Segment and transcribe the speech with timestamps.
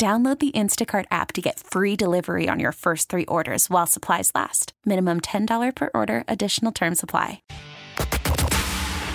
[0.00, 4.32] Download the Instacart app to get free delivery on your first three orders while supplies
[4.34, 4.72] last.
[4.86, 7.42] Minimum $10 per order, additional term supply.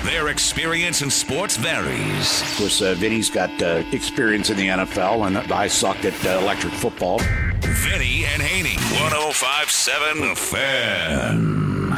[0.03, 2.41] Their experience in sports varies.
[2.43, 6.38] Of course, uh, Vinny's got uh, experience in the NFL, and I sucked at uh,
[6.40, 7.17] electric football.
[7.62, 11.98] Vinny and Haynie, 1057 The Fan.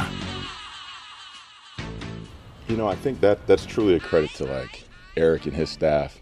[2.69, 4.85] You know, I think that that's truly a credit to like
[5.17, 6.21] Eric and his staff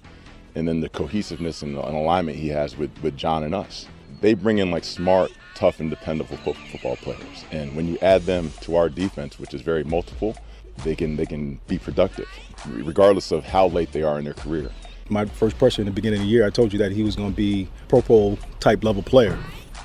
[0.56, 3.88] and then the cohesiveness and, and alignment he has with, with John and us.
[4.22, 7.46] They bring in like smart, tough, and dependable fo- football players.
[7.52, 10.36] And when you add them to our defense, which is very multiple,
[10.84, 12.28] they can they can be productive,
[12.66, 14.70] regardless of how late they are in their career.
[15.10, 17.16] My first pressure in the beginning of the year, I told you that he was
[17.16, 19.38] going to be Pro Bowl type level player.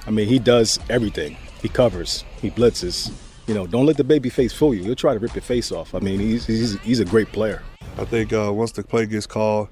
[0.06, 1.36] I mean, he does everything.
[1.60, 3.12] He covers, he blitzes.
[3.46, 4.82] You know, don't let the baby face fool you.
[4.82, 5.94] He'll try to rip your face off.
[5.94, 7.62] I mean, he's he's, he's a great player.
[7.98, 9.68] I think uh, once the play gets called,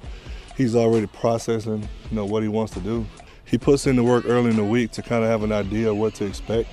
[0.59, 3.07] he's already processing, you know, what he wants to do.
[3.45, 5.91] He puts in the work early in the week to kind of have an idea
[5.91, 6.69] of what to expect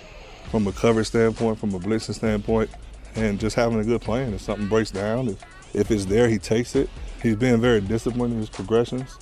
[0.50, 2.69] from a cover standpoint, from a blitzing standpoint,
[3.16, 4.33] and just having a good plan.
[4.33, 5.41] If something breaks down, if,
[5.73, 6.89] if it's there, he takes it.
[7.22, 9.17] He's been very disciplined in his progressions,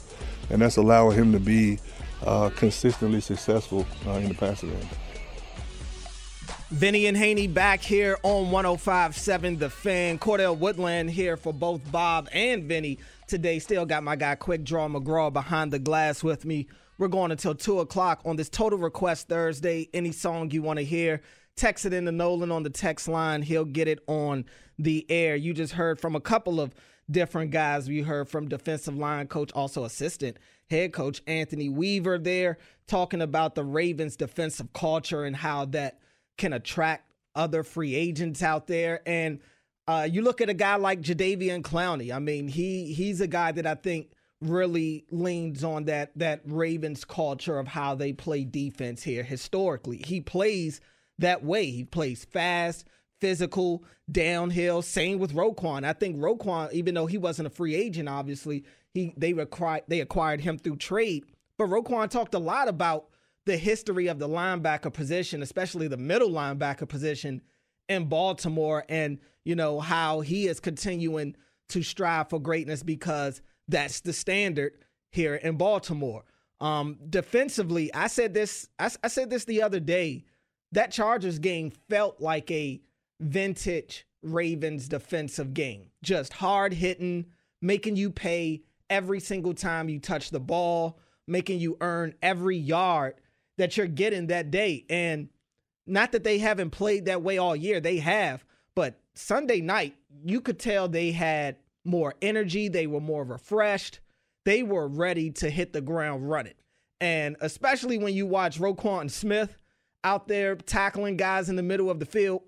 [0.50, 1.78] and that's allowing him to be
[2.26, 4.88] uh, consistently successful uh, in the passing game.
[6.70, 10.18] Vinny and Haynie back here on 105.7 The Fan.
[10.18, 12.98] Cordell Woodland here for both Bob and Vinny
[13.34, 13.58] today.
[13.58, 16.68] Still got my guy Quick Draw McGraw behind the glass with me.
[17.00, 19.90] We're going until 2 o'clock on this Total Request Thursday.
[19.92, 21.20] Any song you want to hear,
[21.56, 23.42] text it into Nolan on the text line.
[23.42, 24.46] He'll get it on
[24.78, 25.36] the air.
[25.36, 26.76] You just heard from a couple of
[27.10, 27.90] different guys.
[27.90, 30.38] We heard from defensive line coach, also assistant
[30.70, 35.98] head coach Anthony Weaver there, talking about the Ravens' defensive culture and how that
[36.38, 39.02] can attract other free agents out there.
[39.08, 39.40] And
[39.88, 42.14] uh, you look at a guy like Jadeveon Clowney.
[42.14, 44.12] I mean, he he's a guy that I think
[44.42, 50.02] really leans on that that Ravens culture of how they play defense here historically.
[50.06, 50.80] He plays
[51.20, 51.70] that way.
[51.70, 52.88] He plays fast,
[53.20, 54.82] physical, downhill.
[54.82, 55.84] Same with Roquan.
[55.84, 58.64] I think Roquan, even though he wasn't a free agent, obviously
[58.94, 61.26] he they required they acquired him through trade.
[61.58, 63.08] But Roquan talked a lot about
[63.46, 67.42] the history of the linebacker position, especially the middle linebacker position
[67.90, 71.36] in Baltimore, and you know how he is continuing
[71.70, 74.74] to strive for greatness because that's the standard
[75.12, 76.24] here in Baltimore.
[76.62, 78.70] Um, defensively, I said this.
[78.80, 80.26] I, I said this the other day.
[80.72, 82.82] That Chargers game felt like a
[83.20, 87.26] vintage Ravens defensive game, just hard hitting,
[87.62, 93.16] making you pay every single time you touch the ball, making you earn every yard
[93.58, 94.86] that you're getting that day.
[94.90, 95.30] And
[95.86, 98.46] not that they haven't played that way all year, they have,
[98.76, 104.00] but Sunday night, you could tell they had more energy, they were more refreshed,
[104.46, 106.54] they were ready to hit the ground running.
[107.02, 109.58] And especially when you watch Roquan Smith
[110.04, 112.44] out there tackling guys in the middle of the field,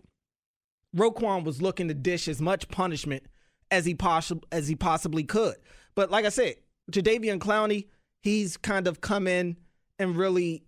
[0.95, 3.23] Roquan was looking to dish as much punishment
[3.71, 5.55] as he possibly as he possibly could.
[5.93, 6.55] But like I said,
[6.91, 7.87] Jadeveon Clowney,
[8.21, 9.57] he's kind of come in
[9.99, 10.63] and really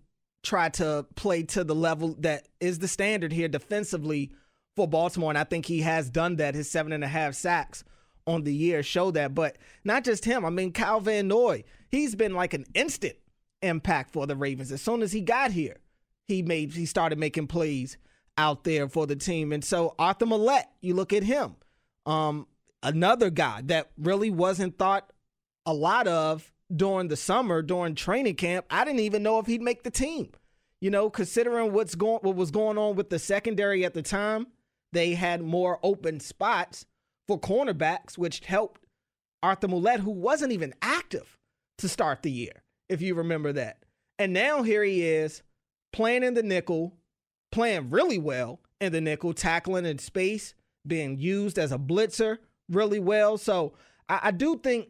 [0.48, 4.32] try to play to the level that is the standard here defensively
[4.74, 5.30] for Baltimore.
[5.30, 6.54] And I think he has done that.
[6.54, 7.84] His seven and a half sacks
[8.26, 9.34] on the year show that.
[9.34, 10.44] But not just him.
[10.44, 13.16] I mean, Kyle Van Noy, he's been like an instant
[13.60, 14.72] impact for the Ravens.
[14.72, 15.76] As soon as he got here,
[16.26, 17.98] he made he started making plays
[18.38, 19.52] out there for the team.
[19.52, 21.56] And so Arthur Maulet, you look at him.
[22.06, 22.46] Um,
[22.82, 25.12] another guy that really wasn't thought
[25.66, 29.62] a lot of during the summer, during training camp, I didn't even know if he'd
[29.62, 30.30] make the team.
[30.80, 34.46] You know, considering what's going what was going on with the secondary at the time,
[34.92, 36.86] they had more open spots
[37.26, 38.86] for cornerbacks, which helped
[39.42, 41.36] Arthur Maulet, who wasn't even active
[41.78, 43.84] to start the year, if you remember that.
[44.18, 45.42] And now here he is
[45.92, 46.96] playing in the nickel,
[47.52, 50.54] playing really well in the nickel, tackling in space,
[50.86, 52.38] being used as a blitzer
[52.68, 53.38] really well.
[53.38, 53.74] So
[54.08, 54.88] I, I do think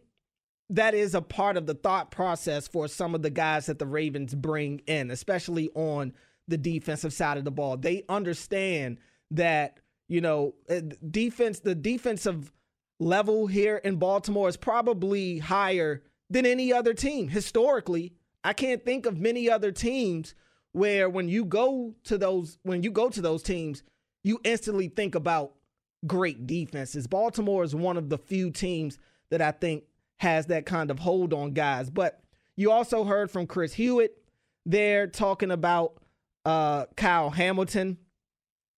[0.70, 3.86] that is a part of the thought process for some of the guys that the
[3.86, 6.12] Ravens bring in, especially on
[6.46, 7.76] the defensive side of the ball.
[7.76, 8.98] They understand
[9.30, 10.80] that, you know, uh,
[11.10, 12.52] defense, the defensive
[13.00, 18.12] level here in Baltimore is probably higher than any other team historically.
[18.44, 20.34] I can't think of many other teams
[20.72, 23.82] where when you go to those when you go to those teams,
[24.22, 25.54] you instantly think about
[26.06, 27.06] great defenses.
[27.06, 28.98] Baltimore is one of the few teams
[29.30, 29.84] that I think
[30.18, 31.90] has that kind of hold on guys.
[31.90, 32.20] But
[32.56, 34.22] you also heard from Chris Hewitt
[34.66, 35.94] there talking about
[36.44, 37.98] uh, Kyle Hamilton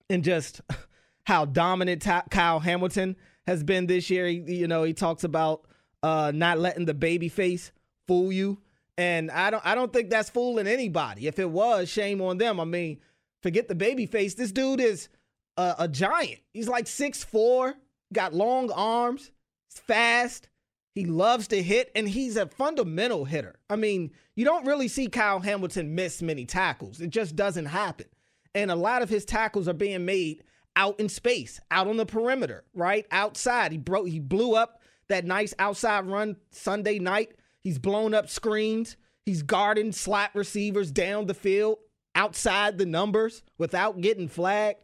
[0.08, 0.60] and just
[1.24, 3.16] how dominant Kyle Hamilton
[3.46, 4.26] has been this year.
[4.26, 5.66] He, you know, he talks about
[6.02, 7.72] uh, not letting the baby face
[8.06, 8.58] fool you.
[8.98, 11.26] And I don't I don't think that's fooling anybody.
[11.26, 12.60] If it was, shame on them.
[12.60, 12.98] I mean,
[13.42, 14.34] forget the baby face.
[14.34, 15.08] This dude is
[15.56, 16.40] a, a giant.
[16.52, 17.76] He's like six four,
[18.12, 19.30] got long arms,
[19.70, 20.49] fast.
[20.94, 23.56] He loves to hit, and he's a fundamental hitter.
[23.68, 27.00] I mean, you don't really see Kyle Hamilton miss many tackles.
[27.00, 28.06] It just doesn't happen.
[28.54, 30.42] And a lot of his tackles are being made
[30.74, 33.06] out in space, out on the perimeter, right?
[33.10, 33.72] Outside.
[33.72, 37.32] He broke he blew up that nice outside run Sunday night.
[37.60, 38.96] He's blown up screens.
[39.26, 41.78] He's guarding slot receivers down the field,
[42.14, 44.80] outside the numbers without getting flagged.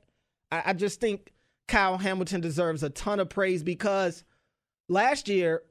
[0.53, 1.33] I, I just think
[1.67, 4.25] Kyle Hamilton deserves a ton of praise because
[4.89, 5.63] last year,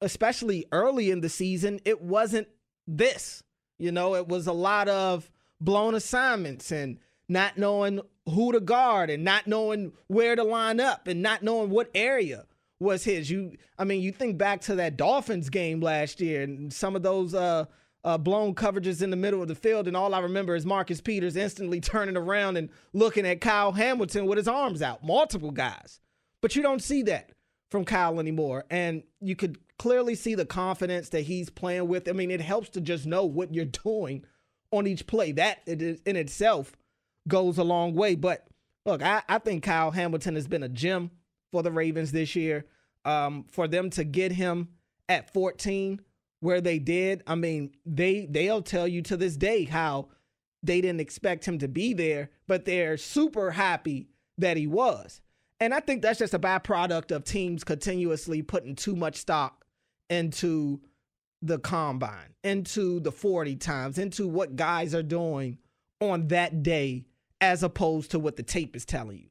[0.00, 2.48] especially early in the season, it wasn't
[2.86, 3.42] this.
[3.78, 6.98] You know, it was a lot of blown assignments and
[7.28, 11.70] not knowing who to guard and not knowing where to line up and not knowing
[11.70, 12.46] what area
[12.78, 13.30] was his.
[13.30, 17.02] You, I mean, you think back to that Dolphins game last year and some of
[17.02, 17.64] those uh,
[18.04, 21.00] uh, blown coverages in the middle of the field, and all I remember is Marcus
[21.00, 26.00] Peters instantly turning around and looking at Kyle Hamilton with his arms out, multiple guys.
[26.40, 27.30] But you don't see that
[27.70, 32.08] from Kyle anymore, and you could clearly see the confidence that he's playing with.
[32.08, 34.24] I mean, it helps to just know what you're doing
[34.70, 35.32] on each play.
[35.32, 36.72] That in itself
[37.28, 38.14] goes a long way.
[38.14, 38.46] But
[38.84, 41.10] look, I, I think Kyle Hamilton has been a gem
[41.52, 42.66] for the Ravens this year.
[43.04, 44.68] Um, for them to get him
[45.08, 46.00] at 14
[46.40, 50.08] where they did, I mean, they they'll tell you to this day how
[50.62, 54.08] they didn't expect him to be there, but they're super happy
[54.38, 55.20] that he was.
[55.60, 59.55] And I think that's just a byproduct of teams continuously putting too much stock
[60.10, 60.80] into
[61.42, 65.58] the combine, into the 40 times, into what guys are doing
[66.00, 67.06] on that day
[67.40, 69.28] as opposed to what the tape is telling you.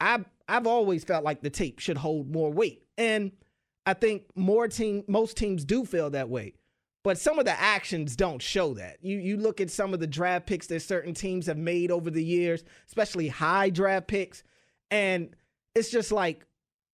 [0.00, 2.84] I I've always felt like the tape should hold more weight.
[2.96, 3.32] And
[3.84, 6.54] I think more team most teams do feel that way.
[7.02, 8.98] But some of the actions don't show that.
[9.00, 12.10] You you look at some of the draft picks that certain teams have made over
[12.10, 14.42] the years, especially high draft picks,
[14.90, 15.34] and
[15.74, 16.44] it's just like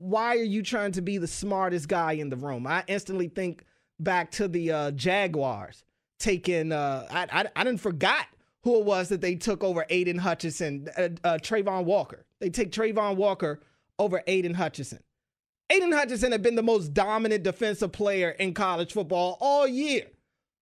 [0.03, 2.67] why are you trying to be the smartest guy in the room?
[2.67, 3.65] I instantly think
[4.01, 5.85] back to the uh, Jaguars
[6.19, 8.27] taking uh, I, I I didn't forgot
[8.65, 12.27] who it was that they took over Aidan Hutchinson, uh, uh, Travon Walker.
[12.41, 13.61] They take Travon Walker
[13.99, 15.01] over Aidan Hutchinson.
[15.71, 20.07] Aidan Hutchinson had been the most dominant defensive player in college football all year.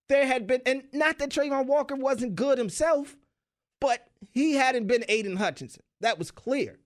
[0.09, 3.15] There had been, and not that Travon Walker wasn't good himself,
[3.79, 5.83] but he hadn't been Aidan Hutchinson.
[6.01, 6.79] That was clear.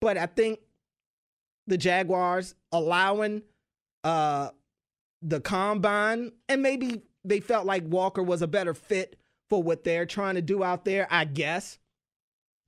[0.00, 0.60] But I think
[1.68, 3.42] the Jaguars allowing
[4.04, 4.50] uh,
[5.22, 9.18] the combine, and maybe they felt like Walker was a better fit
[9.48, 11.78] for what they're trying to do out there, I guess.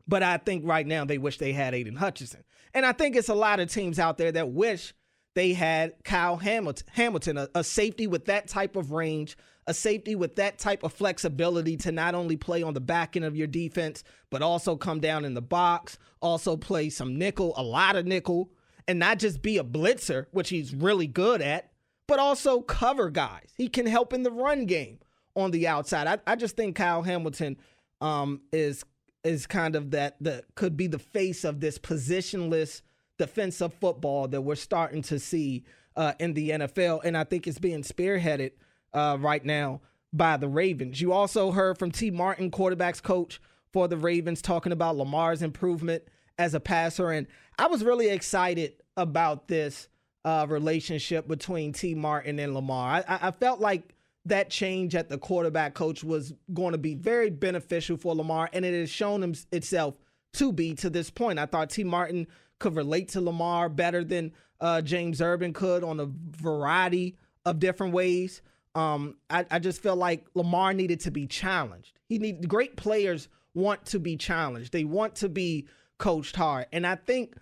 [0.07, 2.45] But I think right now they wish they had Aidan Hutchinson.
[2.75, 4.95] And I think it's a lot of teams out there that wish
[5.35, 10.37] they had Kyle Hamilton, a, a, safety with that type of range, a safety with
[10.37, 14.03] that type of flexibility to not only play on the back end of your defense,
[14.31, 18.51] but also come down in the box, also play some nickel, a lot of nickel,
[18.89, 21.71] and not just be a blitzer, which he's really good at,
[22.07, 23.53] but also cover guys.
[23.57, 24.99] He can help in the run game
[25.37, 26.07] on the outside.
[26.07, 27.57] I, I just think Kyle Hamilton
[28.01, 28.85] um, is
[29.23, 32.83] is kind of that that could be the face of this positionless
[33.19, 35.65] defensive football that we're starting to see
[35.97, 38.53] uh, in the NFL, and I think it's being spearheaded
[38.95, 39.81] uh, right now
[40.13, 41.01] by the Ravens.
[41.01, 43.41] You also heard from Tee Martin, quarterbacks coach
[43.73, 46.03] for the Ravens, talking about Lamar's improvement
[46.41, 47.27] as a passer, and
[47.59, 49.89] I was really excited about this
[50.25, 53.05] uh, relationship between Tee Martin and Lamar.
[53.07, 53.95] I, I felt like
[54.25, 58.65] that change at the quarterback coach was going to be very beneficial for Lamar, and
[58.65, 59.99] it has shown him, itself
[60.33, 61.39] to be to this point.
[61.39, 62.27] I thought Tee Martin
[62.59, 64.33] could relate to Lamar better than
[64.63, 66.09] uh, James Urban could on a
[66.41, 68.41] variety of different ways.
[68.75, 71.99] Um, I, I, just feel like Lamar needed to be challenged.
[72.09, 74.73] He need great players want to be challenged.
[74.73, 75.67] They want to be
[76.01, 77.35] coached hard, and I think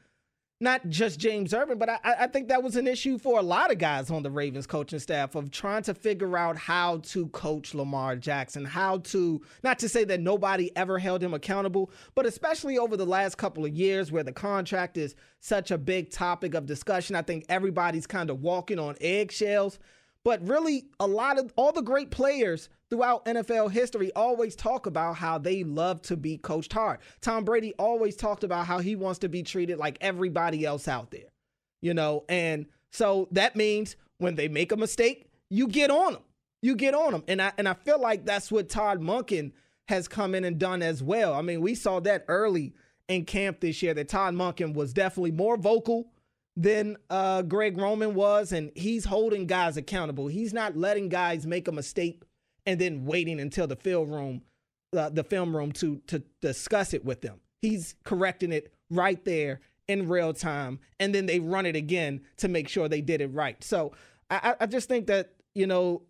[0.61, 3.71] not just James Urban, but I, I, think that was an issue for a lot
[3.71, 7.75] of guys on the Ravens coaching staff of trying to figure out how to coach
[7.75, 12.77] Lamar Jackson, how to, not to say that nobody ever held him accountable, but especially
[12.77, 16.67] over the last couple of years where the contract is such a big topic of
[16.67, 17.15] discussion.
[17.15, 19.79] I think everybody's kind of walking on eggshells.
[20.29, 25.17] But really, a lot of all the great players throughout NFL history always talk about
[25.17, 26.99] how they love to be coached hard.
[27.23, 31.11] Tom Brady always talked about how he wants to be treated like everybody else out
[31.11, 31.31] there,
[31.81, 36.23] you know, and so that means when they make a mistake, you get on them.
[36.61, 37.25] You get on them.
[37.27, 39.53] And I and I feel like that's what Todd Monken
[39.89, 41.33] has come in and done as well.
[41.33, 42.75] I mean, we saw that early
[43.09, 46.13] in camp this year that Todd Monken was definitely more vocal
[46.59, 50.27] than uh, Greg Roman was, and he's holding guys accountable.
[50.27, 52.25] He's not letting guys make a mistake
[52.67, 54.43] and then waiting until the film room,
[54.95, 57.41] uh, the film room to to discuss it with them.
[57.63, 62.49] He's correcting it right there in real time, and then they run it again to
[62.49, 63.63] make sure they did it right.
[63.63, 63.93] So
[64.29, 66.03] I, I just think that you know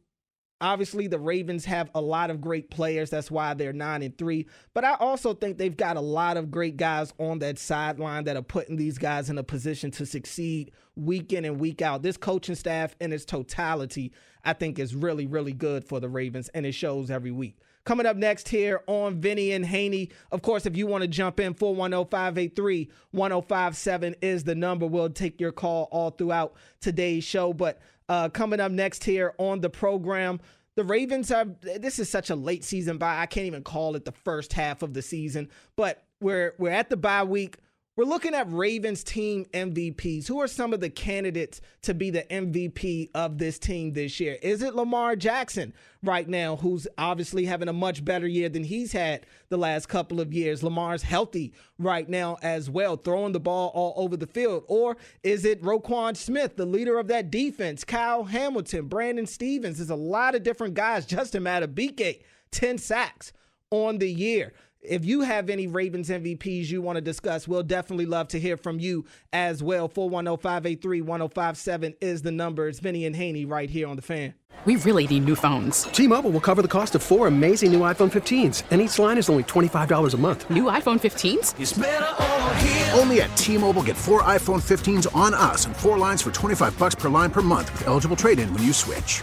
[0.61, 3.11] Obviously, the Ravens have a lot of great players.
[3.11, 4.49] That's why they're nine and three.
[4.75, 8.37] But I also think they've got a lot of great guys on that sideline that
[8.37, 12.03] are putting these guys in a position to succeed week in and week out.
[12.03, 14.13] This coaching staff in its totality,
[14.45, 17.57] I think, is really, really good for the Ravens, and it shows every week.
[17.89, 20.11] Coming up next here on Vinny and Haynie.
[20.31, 24.87] Of course, if you want to jump in, 410 583 1057 is the number.
[24.87, 26.53] We'll take your call all throughout
[26.83, 27.55] today's show.
[27.55, 27.81] But
[28.11, 30.39] uh, coming up next here on the program.
[30.75, 33.23] The Ravens are, this is such a late season bye.
[33.23, 36.91] I can't even call it the first half of the season, but we're we're at
[36.91, 37.57] the bye week.
[37.99, 40.29] We're looking at Ravens team MVPs.
[40.29, 44.39] Who are some of the candidates to be the MVP of this team this year?
[44.41, 45.75] Is it Lamar Jackson
[46.05, 50.21] right now, who's obviously having a much better year than he's had the last couple
[50.21, 50.63] of years?
[50.63, 54.63] Lamar's healthy right now as well, throwing the ball all over the field.
[54.69, 57.83] Or is it Roquan Smith, the leader of that defense?
[57.83, 59.79] Kyle Hamilton, Brandon Stephens.
[59.79, 61.05] There's a lot of different guys.
[61.19, 63.33] Justin Madubuike, 10 sacks
[63.73, 64.53] on the year.
[64.81, 68.57] If you have any Ravens MVPs you want to discuss, we'll definitely love to hear
[68.57, 69.89] from you as well.
[69.89, 72.69] 410 583 1057 is the number.
[72.69, 74.35] It's Vinny and Haynie right here on The Fan.
[74.65, 75.83] We really need new phones.
[75.85, 79.19] T Mobile will cover the cost of four amazing new iPhone 15s, and each line
[79.19, 80.51] is only $25 a month.
[80.51, 82.99] New iPhone 15s?
[82.99, 86.77] Only at T Mobile get four iPhone 15s on us and four lines for 25
[86.77, 89.23] bucks per line per month with eligible trade in when you switch.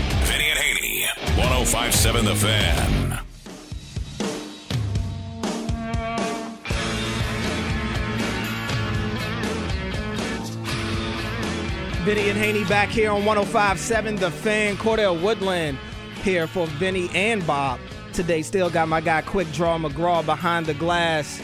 [1.37, 3.19] 1057 The Fan.
[12.03, 14.75] Vinny and Haynie back here on 1057 The Fan.
[14.75, 15.77] Cordell Woodland
[16.23, 17.79] here for Vinny and Bob.
[18.11, 21.41] Today, still got my guy Quick Draw McGraw behind the glass.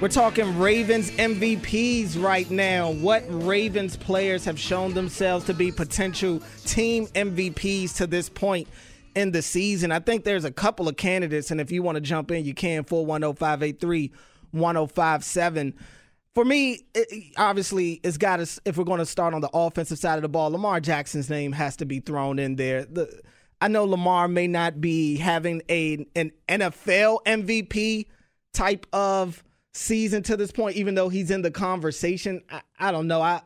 [0.00, 2.92] We're talking Ravens MVPs right now.
[2.92, 8.68] What Ravens players have shown themselves to be potential team MVPs to this point
[9.14, 9.92] in the season.
[9.92, 12.54] I think there's a couple of candidates, and if you want to jump in, you
[12.54, 14.12] can 410 583
[14.52, 15.74] 1057.
[16.34, 18.58] For me, it, obviously, it's got us.
[18.64, 21.52] if we're going to start on the offensive side of the ball, Lamar Jackson's name
[21.52, 22.84] has to be thrown in there.
[22.84, 23.20] The,
[23.60, 28.06] I know Lamar may not be having a an NFL MVP
[28.52, 32.42] type of season to this point, even though he's in the conversation.
[32.50, 33.22] I, I don't know.
[33.22, 33.42] I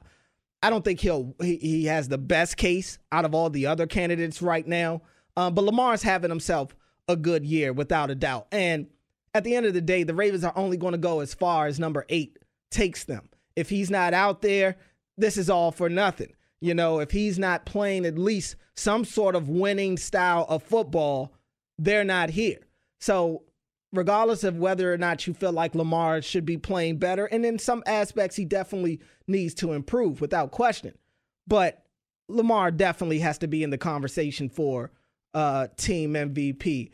[0.62, 3.86] I don't think he'll he, he has the best case out of all the other
[3.86, 5.02] candidates right now.
[5.38, 6.74] Um, but Lamar's having himself
[7.06, 8.48] a good year without a doubt.
[8.50, 8.88] And
[9.32, 11.68] at the end of the day, the Ravens are only going to go as far
[11.68, 12.40] as number eight
[12.72, 13.28] takes them.
[13.54, 14.78] If he's not out there,
[15.16, 16.32] this is all for nothing.
[16.60, 21.32] You know, if he's not playing at least some sort of winning style of football,
[21.78, 22.58] they're not here.
[22.98, 23.44] So,
[23.92, 27.60] regardless of whether or not you feel like Lamar should be playing better, and in
[27.60, 30.98] some aspects, he definitely needs to improve without question.
[31.46, 31.84] But
[32.26, 34.90] Lamar definitely has to be in the conversation for
[35.34, 36.90] uh, team MVP.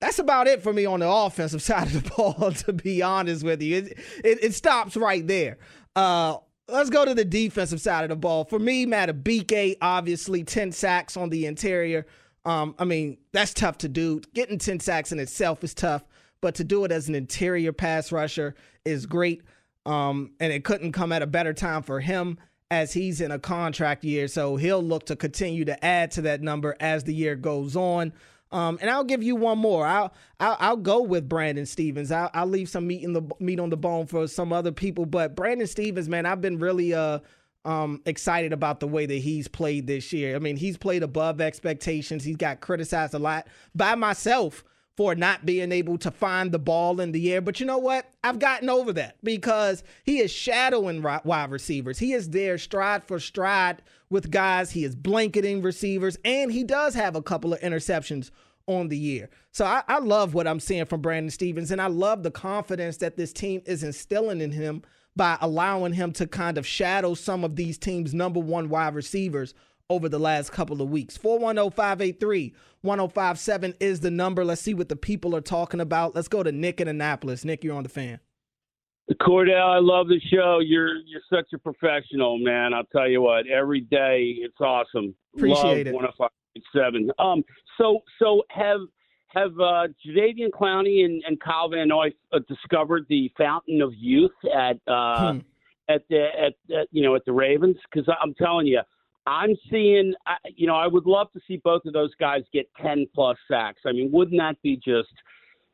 [0.00, 3.44] That's about it for me on the offensive side of the ball, to be honest
[3.44, 3.76] with you.
[3.76, 5.58] It, it, it stops right there.
[5.96, 6.38] Uh,
[6.68, 8.44] let's go to the defensive side of the ball.
[8.44, 12.06] For me, Madubuike, obviously 10 sacks on the interior.
[12.44, 14.20] Um, I mean, that's tough to do.
[14.34, 16.04] Getting 10 sacks in itself is tough,
[16.40, 18.54] but to do it as an interior pass rusher
[18.84, 19.42] is great.
[19.86, 22.38] Um, and it couldn't come at a better time for him
[22.74, 24.26] as he's in a contract year.
[24.28, 28.12] So he'll look to continue to add to that number as the year goes on.
[28.50, 29.86] Um, and I'll give you one more.
[29.86, 32.12] I'll I'll, I'll go with Brandon Stephens.
[32.12, 35.06] I'll, I'll, leave some meat in the meat on the bone for some other people.
[35.06, 37.20] But Brandon Stephens, man, I've been really uh
[37.64, 40.36] um excited about the way that he's played this year.
[40.36, 42.22] I mean, he's played above expectations.
[42.22, 44.62] He's got criticized a lot by myself
[44.96, 47.40] for not being able to find the ball in the air.
[47.40, 48.08] But you know what?
[48.22, 51.98] I've gotten over that because he is shadowing wide receivers.
[51.98, 54.70] He is there stride for stride with guys.
[54.70, 58.30] He is blanketing receivers, and he does have a couple of interceptions
[58.66, 59.30] on the year.
[59.52, 62.98] So I, I love what I'm seeing from Brandon Stephens, and I love the confidence
[62.98, 64.82] that this team is instilling in him
[65.16, 69.54] by allowing him to kind of shadow some of these teams' number one wide receivers
[69.90, 71.16] over the last couple of weeks.
[71.16, 74.44] 410 583 1057 is the number.
[74.44, 76.14] Let's see what the people are talking about.
[76.14, 77.44] Let's go to Nick in Annapolis.
[77.44, 78.20] Nick, you're on the fan.
[79.20, 80.60] Cordell, I love the show.
[80.60, 82.72] You're you're such a professional, man.
[82.72, 83.46] I'll tell you what.
[83.46, 85.14] Every day, it's awesome.
[85.36, 86.30] Appreciate love it.
[86.74, 87.10] 105.7.
[87.18, 87.44] Um.
[87.76, 88.80] So so have
[89.28, 94.32] have uh, Jadeveon Clowney and, and Kyle Van Noy uh, discovered the fountain of youth
[94.56, 95.38] at uh, hmm.
[95.90, 97.76] at the at, at you know at the Ravens?
[97.92, 98.80] Because I'm telling you,
[99.26, 100.14] I'm seeing,
[100.54, 103.80] you know, I would love to see both of those guys get 10 plus sacks.
[103.86, 105.12] I mean, wouldn't that be just,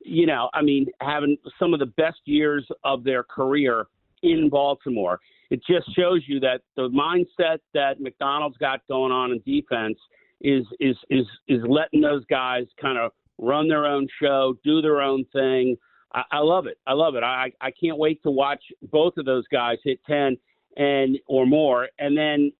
[0.00, 3.86] you know, I mean, having some of the best years of their career
[4.22, 5.18] in Baltimore?
[5.50, 9.98] It just shows you that the mindset that Macdonald's got going on in defense
[10.40, 15.00] is is is is letting those guys kind of run their own show, do their
[15.00, 15.76] own thing.
[16.14, 16.78] I, I love it.
[16.86, 17.24] I love it.
[17.24, 20.36] I I can't wait to watch both of those guys hit 10
[20.76, 22.52] and or more, and then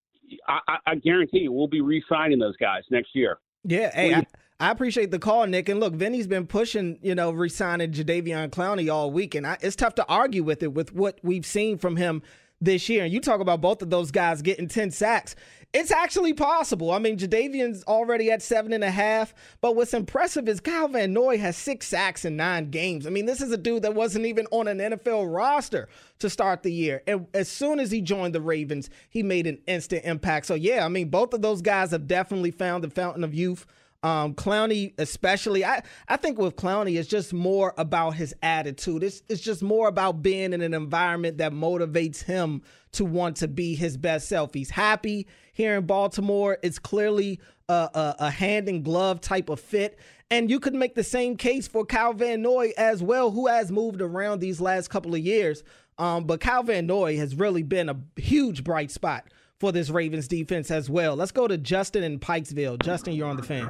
[0.49, 3.39] I, I guarantee you we'll be re-signing those guys next year.
[3.65, 4.27] Yeah, hey, I,
[4.59, 5.69] I, appreciate the call, Nick.
[5.69, 9.77] And look, Vinny's been pushing, you know, re-signing Jadeveon Clowney all week, and I, it's
[9.77, 12.23] tough to argue with it with what we've seen from him
[12.61, 13.05] this year.
[13.05, 15.35] And you talk about both of those guys getting 10 sacks.
[15.73, 16.91] It's actually possible.
[16.91, 21.13] I mean, Jadeveon's already at seven and a half, but what's impressive is Kyle Van
[21.13, 23.07] Noy has six sacks in nine games.
[23.07, 26.65] I mean, this is a dude that wasn't even on an NFL roster to start
[26.65, 27.05] the year.
[27.07, 30.47] And as soon as he joined the Ravens, he made an instant impact.
[30.47, 33.65] So, yeah, I mean, both of those guys have definitely found the fountain of youth.
[34.03, 39.03] Um, Clowney, especially, I, I think with Clowney, it's just more about his attitude.
[39.03, 43.49] It's, it's just more about being in an environment that motivates him to want to
[43.49, 44.55] be his best self.
[44.55, 46.57] He's happy here in Baltimore.
[46.63, 49.99] It's clearly a, a, a hand and glove type of fit.
[50.31, 53.71] And you could make the same case for Kyle Van Noy as well, who has
[53.71, 55.63] moved around these last couple of years.
[55.99, 59.27] Um, but Kyle Van Noy has really been a huge bright spot
[59.61, 61.15] for this Ravens defense as well.
[61.15, 62.83] Let's go to Justin in Pikesville.
[62.83, 63.67] Justin, you're on the fan.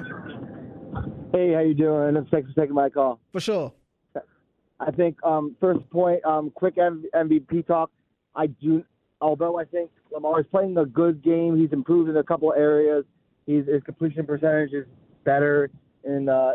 [1.33, 2.15] Hey, how you doing?
[2.31, 3.21] Thanks for taking my call.
[3.33, 3.73] For sure.
[4.79, 7.91] I think um, first point, um, quick MVP talk.
[8.35, 8.85] I do,
[9.21, 11.59] although I think Lamar is playing a good game.
[11.59, 13.05] He's improved in a couple of areas.
[13.47, 14.87] He's, his completion percentage is
[15.25, 15.71] better
[16.05, 16.53] in uh,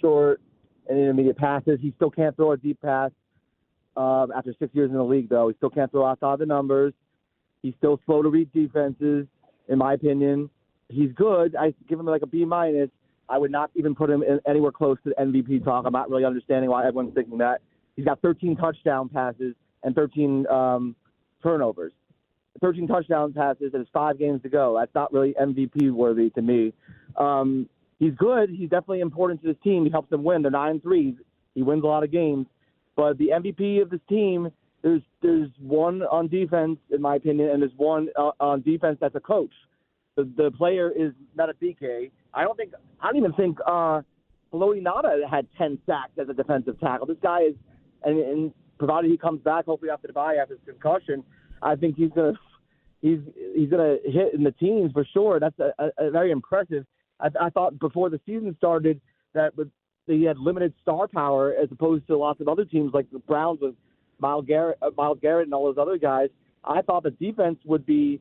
[0.00, 0.40] short
[0.88, 1.78] and intermediate passes.
[1.80, 3.12] He still can't throw a deep pass.
[3.96, 6.92] Um, after six years in the league, though, he still can't throw outside the numbers.
[7.62, 9.26] He's still slow to read defenses,
[9.68, 10.50] in my opinion.
[10.88, 11.56] He's good.
[11.56, 12.90] I give him like a B minus.
[13.28, 15.84] I would not even put him in anywhere close to MVP talk.
[15.86, 17.62] I'm not really understanding why everyone's thinking that.
[17.96, 20.96] He's got 13 touchdown passes and 13 um,
[21.42, 21.92] turnovers.
[22.60, 23.72] 13 touchdown passes.
[23.72, 24.76] There's five games to go.
[24.78, 26.72] That's not really MVP worthy to me.
[27.16, 28.50] Um, he's good.
[28.50, 29.84] He's definitely important to this team.
[29.84, 30.42] He helps them win.
[30.42, 31.16] They're nine three.
[31.54, 32.46] He wins a lot of games.
[32.96, 34.50] But the MVP of this team
[34.82, 39.14] there's there's one on defense, in my opinion, and there's one uh, on defense that's
[39.14, 39.52] a coach.
[40.16, 42.10] The the player is Madubuike.
[42.34, 44.02] I don't think I don't even think uh,
[44.52, 47.06] Haloti Ngata had ten sacks as a defensive tackle.
[47.06, 47.54] This guy is,
[48.02, 51.22] and, and provided he comes back, hopefully after the bye after his concussion,
[51.62, 52.34] I think he's gonna
[53.00, 53.20] he's
[53.54, 55.38] he's gonna hit in the teens for sure.
[55.38, 56.84] That's a, a, a very impressive.
[57.20, 59.00] I, I thought before the season started
[59.34, 59.70] that with
[60.06, 63.60] he had limited star power as opposed to lots of other teams like the Browns
[63.62, 63.76] with
[64.22, 66.30] Myles Garrett, uh, Myles Garrett, and all those other guys.
[66.64, 68.20] I thought the defense would be,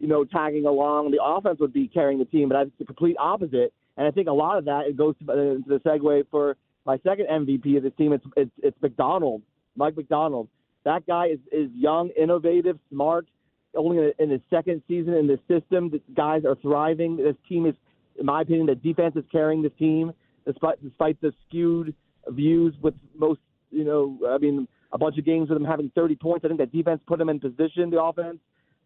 [0.00, 1.12] you know, tagging along.
[1.12, 3.72] The offense would be carrying the team, but it's the complete opposite.
[3.96, 5.34] And I think a lot of that it goes to, uh,
[5.66, 8.12] the segue for my second MVP of the team.
[8.12, 9.42] It's it's, it's Macdonald,
[9.76, 10.48] Mike Macdonald.
[10.84, 13.26] That guy is is young, innovative, smart.
[13.76, 17.16] Only in his second season in the system, the guys are thriving.
[17.16, 17.74] This team is,
[18.18, 20.12] in my opinion, the defense is carrying this team
[20.44, 21.94] despite despite the skewed
[22.28, 23.40] views with most.
[23.70, 26.44] You know, I mean, a bunch of games with them having 30 points.
[26.44, 28.38] I think that defense put them in position, the offense,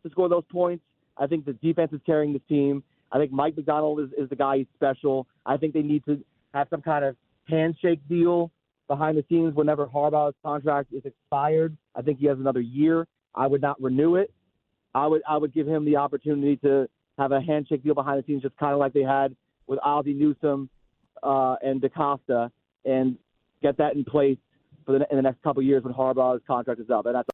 [0.02, 0.84] to score those points.
[1.16, 2.82] I think the defense is carrying this team.
[3.12, 5.26] I think Mike Macdonald is, is the guy who's special.
[5.46, 7.16] I think they need to have some kind of
[7.48, 8.50] handshake deal
[8.88, 11.76] behind the scenes whenever Harbaugh's contract is expired.
[11.94, 13.06] I think he has another year.
[13.34, 14.32] I would not renew it.
[14.94, 16.88] I would I would give him the opportunity to
[17.18, 19.34] have a handshake deal behind the scenes, just kind of like they had
[19.66, 20.68] with Ozzie Newsome
[21.22, 22.50] uh, and DeCosta,
[22.84, 23.16] and
[23.62, 24.38] get that in place
[24.84, 27.06] for the, in the next couple of years when Harbaugh's contract is up.
[27.06, 27.28] And that's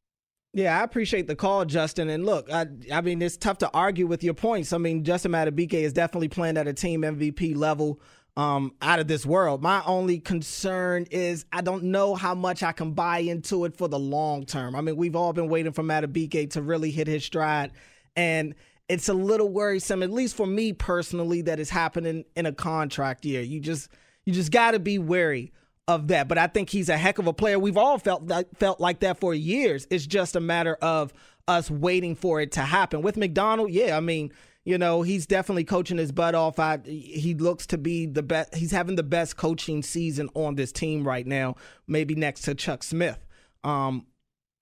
[0.53, 2.09] yeah, I appreciate the call, Justin.
[2.09, 4.73] And look, I, I mean, it's tough to argue with your points.
[4.73, 8.01] I mean, Justin Madubuike is definitely playing at a team MVP level
[8.35, 9.61] um, out of this world.
[9.61, 13.87] My only concern is I don't know how much I can buy into it for
[13.87, 14.75] the long term.
[14.75, 17.71] I mean, we've all been waiting for Madubuike to really hit his stride.
[18.17, 18.55] And
[18.89, 23.23] it's a little worrisome, at least for me personally, that is happening in a contract
[23.23, 23.41] year.
[23.41, 23.89] You just
[24.25, 25.53] you just got to be wary
[25.91, 26.27] of that.
[26.27, 27.59] But I think he's a heck of a player.
[27.59, 29.85] We've all felt that, felt like that for years.
[29.89, 31.13] It's just a matter of
[31.47, 33.01] us waiting for it to happen.
[33.01, 34.31] With Macdonald, yeah, I mean,
[34.63, 36.59] you know, he's definitely coaching his butt off.
[36.59, 38.55] I, he looks to be the best.
[38.55, 41.55] He's having the best coaching season on this team right now,
[41.87, 43.25] maybe next to Chuck Smith.
[43.63, 44.05] Um,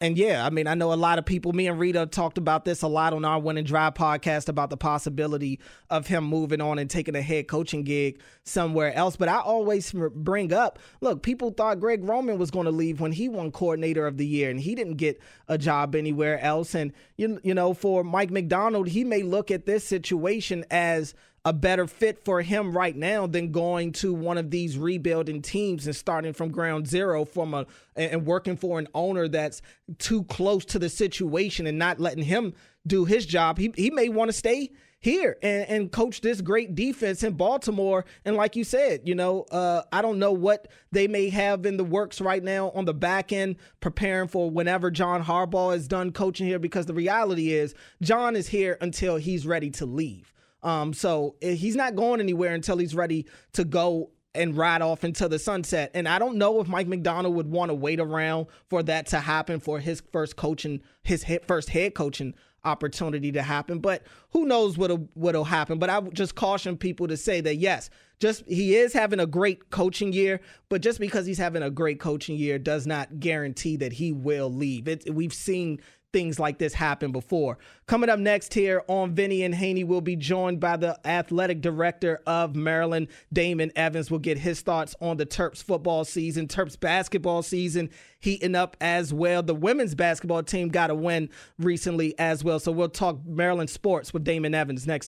[0.01, 2.63] and yeah, I mean, I know a lot of people, me and Rita talked about
[2.63, 5.59] this a lot on our Win and Drive podcast about the possibility
[5.89, 9.17] of him moving on and taking a head coaching gig somewhere else.
[9.17, 13.11] But I always bring up look, people thought Greg Roman was going to leave when
[13.11, 16.75] he won coordinator of the year and he didn't get a job anywhere else.
[16.75, 21.13] And, you, you know, for Mike Macdonald, he may look at this situation as
[21.49, 25.87] a better fit for him right now than going to one of these rebuilding teams
[25.87, 29.63] and starting from ground zero from a and working for an owner that's
[29.97, 32.53] too close to the situation and not letting him
[32.85, 33.57] do his job.
[33.57, 38.05] He he may want to stay here and, and coach this great defense in Baltimore.
[38.25, 41.77] And like you said, you know, uh, I don't know what they may have in
[41.77, 46.11] the works right now on the back end, preparing for whenever John Harbaugh is done
[46.11, 50.31] coaching here, because the reality is John is here until he's ready to leave.
[50.63, 55.03] Um, so eh, he's not going anywhere until he's ready to go and ride off
[55.03, 55.91] into the sunset.
[55.93, 59.19] And I don't know if Mike Macdonald would want to wait around for that to
[59.19, 63.79] happen for his first coaching, his first head coaching opportunity to happen.
[63.79, 65.79] But who knows what'll what'll happen?
[65.79, 69.69] But I just caution people to say that yes, just he is having a great
[69.71, 73.93] coaching year, but just because he's having a great coaching year does not guarantee that
[73.93, 74.87] he will leave.
[74.87, 75.79] It, we've seen
[76.11, 77.57] things like this happen before.
[77.85, 82.21] Coming up next here on Vinny and Haynie, we'll be joined by the athletic director
[82.25, 84.09] of Maryland, Damon Evans.
[84.09, 89.13] We'll get his thoughts on the Terps football season, Terps basketball season heating up as
[89.13, 89.43] well.
[89.43, 92.59] The women's basketball team got a win recently as well.
[92.59, 95.09] So we'll talk Maryland sports with Damon Evans next.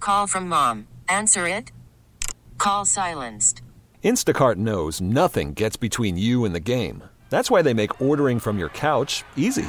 [0.00, 0.88] Call from mom.
[1.08, 1.72] Answer it.
[2.58, 3.62] Call silenced.
[4.02, 7.04] Instacart knows nothing gets between you and the game.
[7.28, 9.68] That's why they make ordering from your couch easy.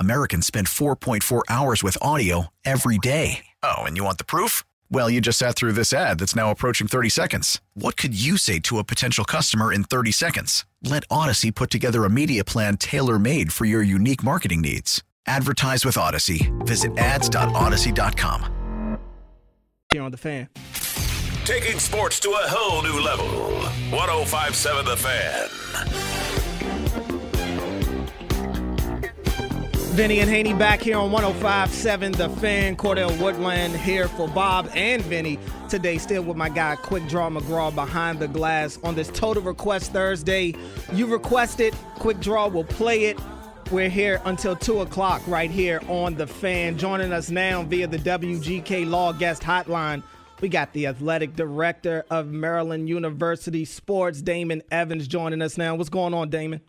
[0.00, 3.46] Americans spend 4.4 hours with audio every day.
[3.62, 4.62] Oh, and you want the proof?
[4.90, 7.60] Well, you just sat through this ad that's now approaching 30 seconds.
[7.74, 10.64] What could you say to a potential customer in 30 seconds?
[10.82, 15.02] Let Audacy put together a media plan tailor made for your unique marketing needs.
[15.26, 16.50] Advertise with Audacy.
[16.66, 18.98] Visit ads.audacy.com.
[19.92, 20.48] Here on the fan.
[21.44, 23.26] Taking sports to a whole new level.
[23.96, 26.29] 1057 The Fan.
[30.00, 32.74] Vinny and Haynie back here on 105.7 The Fan.
[32.74, 35.38] Cordell Woodland here for Bob and Vinny.
[35.68, 39.92] Today, still with my guy, Quick Draw McGraw behind the glass on this Total Request
[39.92, 40.54] Thursday.
[40.94, 43.18] You requested, Quick Draw will play it.
[43.70, 46.78] We're here until 2 o'clock right here on The Fan.
[46.78, 50.02] Joining us now via the WGK Law Guest Hotline
[50.40, 55.74] We got the athletic director of Maryland University Sports, Damon Evans, joining us now.
[55.74, 56.62] What's going on, Damon?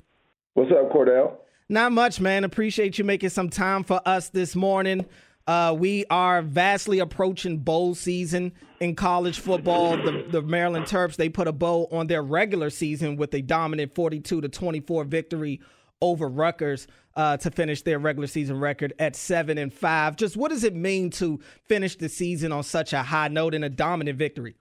[0.54, 1.38] What's up, Cordell?
[1.72, 2.44] Not much, man.
[2.44, 5.06] Appreciate you making some time for us this morning.
[5.48, 9.96] Uh, we are vastly approaching bowl season in college football.
[9.96, 13.96] The, the, Maryland Terps they put a bow on their regular season with a dominant
[13.96, 15.62] 42 to 24 victory
[16.02, 20.18] over Rutgers uh, to finish their regular season record at seven and five.
[20.18, 23.64] Just what does it mean to finish the season on such a high note and
[23.64, 24.56] a dominant victory?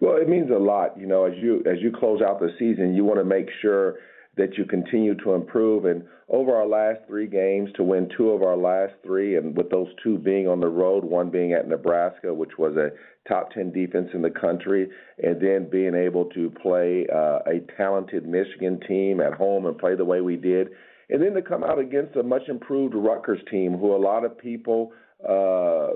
[0.00, 0.98] Well, it means a lot.
[0.98, 3.98] You know, as you as you close out the season, you want to make sure
[4.36, 5.84] that you continue to improve.
[5.84, 9.70] And over our last three games, to win two of our last three, and with
[9.70, 12.90] those two being on the road, one being at Nebraska, which was a
[13.28, 14.88] top 10 defense in the country,
[15.22, 19.96] and then being able to play uh, a talented Michigan team at home and play
[19.96, 20.68] the way we did.
[21.10, 24.38] And then to come out against a much improved Rutgers team, who a lot of
[24.38, 24.92] people
[25.28, 25.90] uh,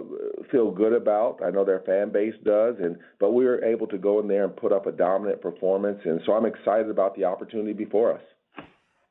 [0.50, 1.40] feel good about.
[1.44, 4.44] I know their fan base does, and but we were able to go in there
[4.44, 8.22] and put up a dominant performance, and so I'm excited about the opportunity before us.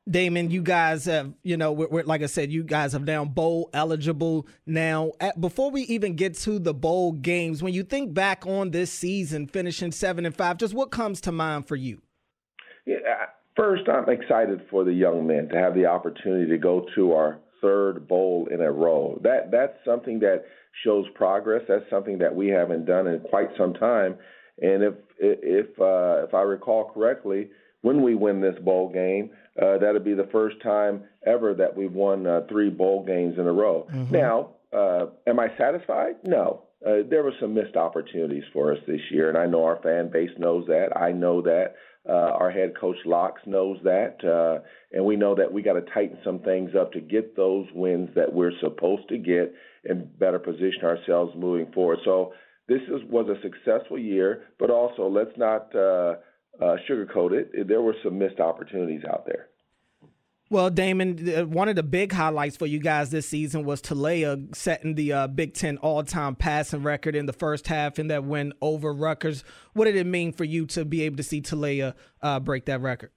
[0.08, 3.24] Damon, you guys have, you know, we're, we're, like I said, you guys have now
[3.24, 5.12] bowl eligible now.
[5.18, 8.92] At, before we even get to the bowl games, when you think back on this
[8.92, 12.02] season, finishing seven and five, just what comes to mind for you?
[12.84, 12.98] Yeah,
[13.56, 17.38] first, I'm excited for the young men to have the opportunity to go to our
[17.64, 19.18] third bowl in a row.
[19.22, 20.44] That that's something that
[20.84, 21.62] shows progress.
[21.66, 24.16] That's something that we haven't done in quite some time.
[24.60, 27.48] And if if uh, if I recall correctly,
[27.80, 31.92] when we win this bowl game, uh, that'll be the first time ever that we've
[31.92, 33.86] won uh, three bowl games in a row.
[33.92, 34.14] Mm-hmm.
[34.14, 36.16] Now, uh, am I satisfied?
[36.24, 36.62] No.
[36.86, 40.10] Uh, there were some missed opportunities for us this year, and I know our fan
[40.10, 40.88] base knows that.
[40.96, 41.76] I know that.
[42.06, 44.62] Uh, our head coach Locks knows that, uh,
[44.92, 48.10] and we know that we got to tighten some things up to get those wins
[48.14, 51.98] that we're supposed to get and better position ourselves moving forward.
[52.04, 52.34] So
[52.68, 56.16] this is, was a successful year, but also let's not uh,
[56.60, 57.68] uh, sugarcoat it.
[57.68, 59.48] There were some missed opportunities out there.
[60.50, 64.94] Well, Damon, one of the big highlights for you guys this season was Taulia setting
[64.94, 68.92] the uh, Big Ten all-time passing record in the first half in that win over
[68.92, 69.42] Rutgers.
[69.72, 72.82] What did it mean for you to be able to see Taulia uh, break that
[72.82, 73.10] record?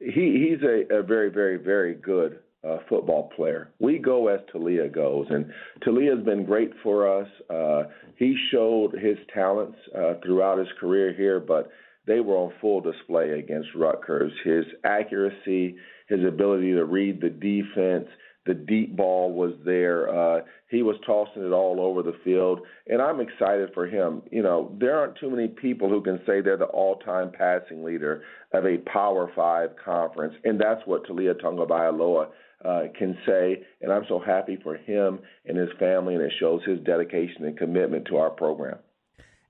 [0.00, 3.72] He, he's a, a very, very, very good uh, football player.
[3.78, 5.52] We go as Taulia goes, and
[5.86, 7.28] Taulia's been great for us.
[7.48, 7.84] Uh,
[8.16, 11.70] he showed his talents uh, throughout his career here, but
[12.06, 14.32] they were on full display against Rutgers.
[14.44, 15.76] His accuracy,
[16.08, 18.08] his ability to read the defense,
[18.46, 20.08] the deep ball was there.
[20.08, 24.22] Uh, he was tossing it all over the field, and I'm excited for him.
[24.30, 28.22] You know, there aren't too many people who can say they're the all-time passing leader
[28.52, 32.28] of a Power Five conference, and that's what Taulia Tagovailoa
[32.64, 33.62] uh, can say.
[33.80, 37.56] And I'm so happy for him and his family, and it shows his dedication and
[37.56, 38.78] commitment to our program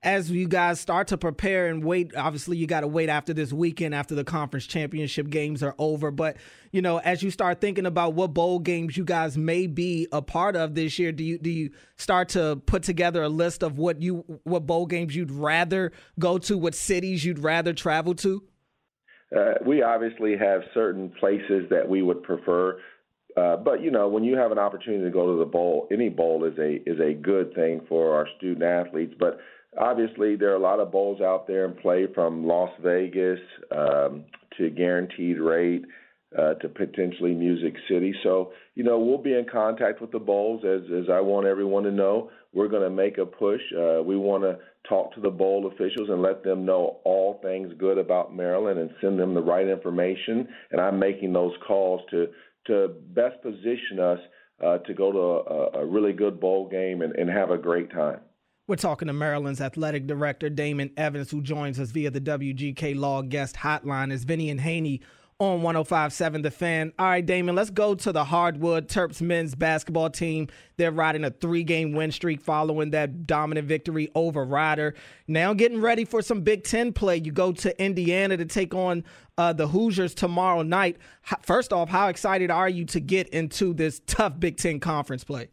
[0.05, 3.51] as you guys start to prepare and wait, obviously you got to wait after this
[3.51, 6.11] weekend, after the conference championship games are over.
[6.11, 6.37] But
[6.71, 10.21] you know, as you start thinking about what bowl games you guys may be a
[10.21, 13.79] part of this year, do you do you start to put together a list of
[13.79, 18.43] what you what bowl games you'd rather go to, what cities you'd rather travel to?
[19.35, 22.79] Uh, we obviously have certain places that we would prefer.
[23.35, 26.09] Uh, but you know, when you have an opportunity to go to the bowl, any
[26.09, 29.13] bowl is a is a good thing for our student athletes.
[29.19, 29.39] But
[29.79, 33.39] obviously there are a lot of bowls out there in play from Las Vegas
[33.71, 34.25] um,
[34.57, 35.85] to Guaranteed Rate
[36.37, 38.13] uh, to potentially Music City.
[38.23, 41.83] So you know we'll be in contact with the bowls as as I want everyone
[41.83, 42.29] to know.
[42.53, 43.61] We're going to make a push.
[43.77, 44.57] Uh, we want to
[44.87, 48.89] talk to the bowl officials and let them know all things good about Maryland and
[49.01, 50.47] send them the right information.
[50.71, 52.27] And I'm making those calls to
[52.67, 54.19] to best position us
[54.63, 57.91] uh, to go to a, a really good bowl game and, and have a great
[57.91, 58.19] time.
[58.67, 63.21] We're talking to Maryland's athletic director, Damon Evans, who joins us via the WGK Law
[63.21, 64.11] guest hotline.
[64.11, 65.01] Is Vinny and Haynie
[65.37, 66.91] on 1057 The Fan.
[66.97, 68.87] All right, Damon, let's go to the hardwood.
[68.87, 70.47] Terps men's basketball team.
[70.77, 74.95] They're riding a three game win streak following that dominant victory over Rider.
[75.27, 77.17] Now getting ready for some Big Ten play.
[77.17, 79.03] You go to Indiana to take on
[79.37, 80.97] uh, the Hoosiers tomorrow night.
[81.43, 85.49] First off, how excited are you to get into this tough Big Ten conference play?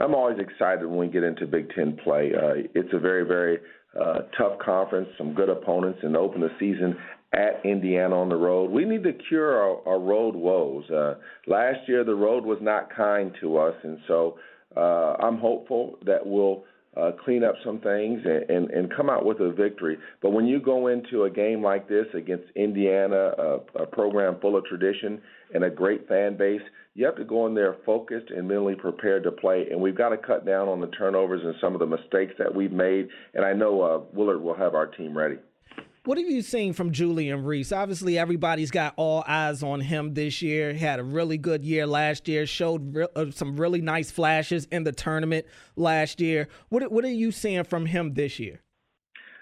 [0.00, 2.32] I'm always excited when we get into Big Ten play.
[2.34, 3.58] Uh, it's a very, very
[4.00, 6.96] uh, tough conference, some good opponents, and open the season
[7.32, 8.70] at Indiana on the road.
[8.70, 10.88] We need to cure our, our road woes.
[10.90, 11.14] Uh,
[11.46, 14.38] last year, the road was not kind to us, and so
[14.76, 16.64] uh, I'm hopeful that we'll
[16.96, 19.96] uh, clean up some things, and, and, and come out with a victory.
[20.22, 24.56] But when you go into a game like this against Indiana, a, a program full
[24.56, 25.20] of tradition
[25.54, 26.62] and a great fan base,
[26.94, 29.68] you have to go in there focused and mentally prepared to play.
[29.70, 32.52] And we've got to cut down on the turnovers and some of the mistakes that
[32.52, 33.08] we've made.
[33.34, 35.36] And I know uh, Willard will have our team ready.
[36.04, 37.72] What have you seen from Julian Reese?
[37.72, 40.72] Obviously, everybody's got all eyes on him this year.
[40.72, 42.46] He had a really good year last year.
[42.46, 45.44] Showed re- uh, some really nice flashes in the tournament
[45.76, 46.48] last year.
[46.70, 48.62] What What are you seeing from him this year?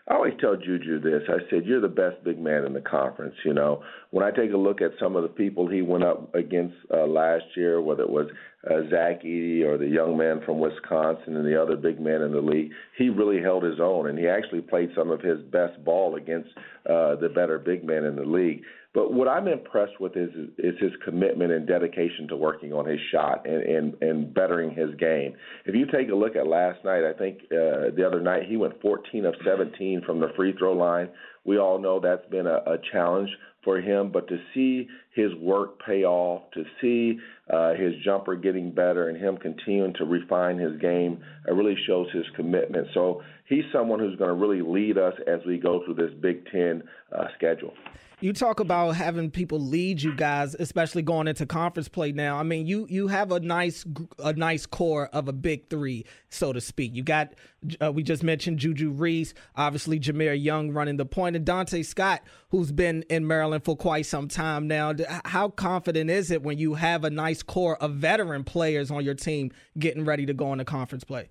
[0.08, 1.22] I always tell Juju this.
[1.28, 4.52] I said, "You're the best big man in the conference." You know, when I take
[4.52, 8.02] a look at some of the people he went up against uh, last year, whether
[8.02, 8.26] it was
[8.66, 12.32] uh, Zach Edey or the young man from Wisconsin and the other big man in
[12.32, 15.82] the league, he really held his own, and he actually played some of his best
[15.84, 16.50] ball against
[16.90, 18.62] uh, the better big man in the league.
[18.94, 22.98] But what I'm impressed with is is his commitment and dedication to working on his
[23.12, 25.34] shot and and, and bettering his game.
[25.66, 28.56] If you take a look at last night, I think uh, the other night he
[28.56, 31.10] went 14 of 17 from the free throw line.
[31.48, 33.30] We all know that's been a, a challenge
[33.64, 38.70] for him, but to see his work pay off, to see uh, his jumper getting
[38.70, 42.88] better, and him continuing to refine his game, it really shows his commitment.
[42.92, 46.44] So he's someone who's going to really lead us as we go through this Big
[46.52, 46.82] Ten
[47.16, 47.72] uh, schedule.
[48.20, 52.36] You talk about having people lead you guys, especially going into conference play now.
[52.36, 53.86] I mean, you you have a nice
[54.18, 56.96] a nice core of a big three, so to speak.
[56.96, 57.34] You got
[57.80, 62.22] uh, we just mentioned Juju Reese, obviously Jahmir Young running the point, and Dante Scott,
[62.50, 64.92] who's been in Maryland for quite some time now.
[65.24, 69.14] How confident is it when you have a nice core of veteran players on your
[69.14, 71.28] team getting ready to go into conference play?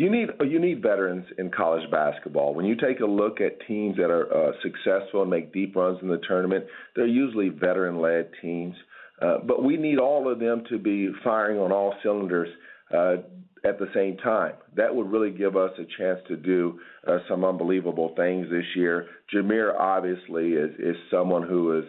[0.00, 2.54] You need you need veterans in college basketball.
[2.54, 5.98] When you take a look at teams that are uh, successful and make deep runs
[6.00, 6.64] in the tournament,
[6.96, 8.74] they're usually veteran-led teams.
[9.20, 12.48] Uh, but we need all of them to be firing on all cylinders
[12.94, 13.16] uh,
[13.62, 14.54] at the same time.
[14.74, 19.06] That would really give us a chance to do uh, some unbelievable things this year.
[19.30, 21.84] Jahmir obviously is is someone who is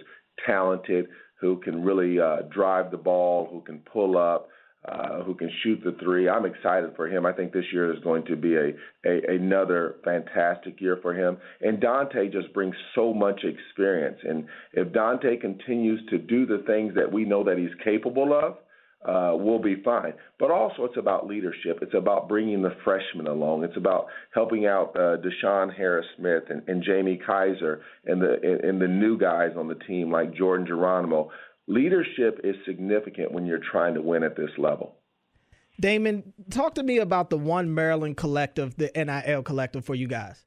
[0.46, 1.08] talented,
[1.40, 4.50] who can really uh, drive the ball, who can pull up
[4.84, 6.28] uh, who can shoot the three.
[6.28, 7.26] I'm excited for him.
[7.26, 8.72] I think this year is going to be a,
[9.06, 11.38] a another fantastic year for him.
[11.62, 14.18] And Dante just brings so much experience.
[14.24, 18.58] And if Dante continues to do the things that we know that he's capable of,
[19.04, 20.14] uh, we'll be fine.
[20.40, 21.80] But also, it's about leadership.
[21.82, 23.64] It's about bringing the freshmen along.
[23.64, 28.64] It's about helping out uh, Deshaun Harris Smith and, and Jamie Kaiser and the and,
[28.64, 31.32] and the new guys on the team like Jordan Geronimo
[31.72, 34.96] leadership is significant when you're trying to win at this level.
[35.80, 40.44] Damon, talk to me about the One Maryland Collective, the NIL Collective for you guys.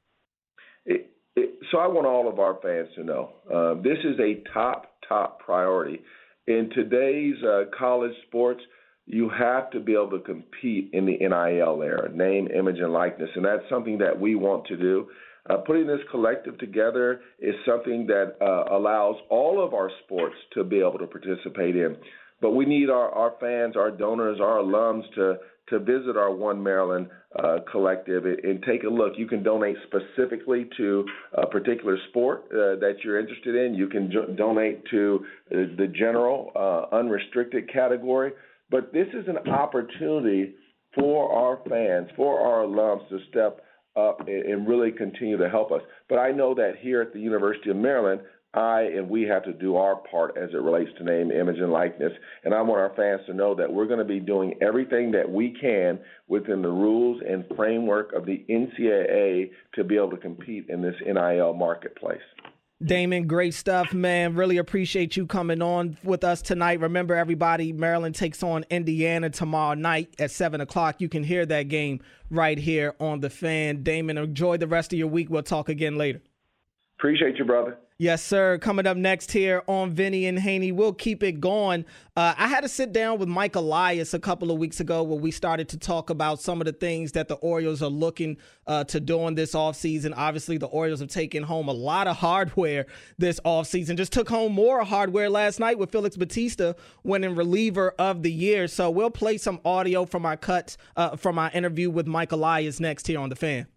[0.85, 4.43] It, it, so I want all of our fans to know uh, this is a
[4.53, 6.01] top, top priority.
[6.47, 8.61] In today's uh, college sports,
[9.07, 13.29] you have to be able to compete in the NIL era, name, image, and likeness.
[13.35, 15.07] And that's something that we want to do.
[15.47, 20.63] Uh, putting this collective together is something that uh, allows all of our sports to
[20.63, 21.95] be able to participate in.
[22.41, 25.37] But we need our, our fans, our donors, our alums to
[25.69, 29.13] to visit our One Maryland uh, collective and take a look.
[29.17, 33.73] You can donate specifically to a particular sport uh, that you're interested in.
[33.73, 38.33] You can jo- donate to the general uh, unrestricted category.
[38.69, 40.53] But this is an opportunity
[40.93, 43.61] for our fans, for our alums to step
[43.95, 45.81] up and really continue to help us.
[46.09, 48.21] But I know that here at the University of Maryland,
[48.53, 51.71] I and we have to do our part as it relates to name, image, and
[51.71, 52.13] likeness.
[52.45, 55.29] And I want our fans to know that we're going to be doing everything that
[55.29, 60.69] we can within the rules and framework of the NCAA to be able to compete
[60.69, 62.19] in this NIL marketplace.
[62.85, 64.35] Damon, great stuff, man.
[64.35, 66.79] Really appreciate you coming on with us tonight.
[66.81, 71.01] Remember, everybody, Maryland takes on Indiana tomorrow night at 7 o'clock.
[71.01, 73.81] You can hear that game right here on The Fan.
[73.81, 75.31] Damon, enjoy the rest of your week.
[75.31, 76.21] We'll talk again later.
[76.99, 77.77] Appreciate you, brother.
[77.97, 78.57] Yes, sir.
[78.57, 81.85] Coming up next here on Vinny and Haynie, we'll keep it going.
[82.17, 85.17] Uh, I had to sit down with Mike Elias a couple of weeks ago where
[85.17, 88.35] we started to talk about some of the things that the Orioles are looking
[88.67, 90.13] uh, to do in this offseason.
[90.13, 92.85] Obviously, the Orioles have taken home a lot of hardware
[93.17, 93.95] this offseason.
[93.95, 98.67] Just took home more hardware last night with Felix Bautista winning reliever of the year.
[98.67, 102.81] So we'll play some audio from our cuts uh, from our interview with Mike Elias
[102.81, 103.67] next here on The Fan.